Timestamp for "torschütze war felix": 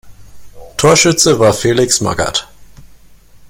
0.77-2.01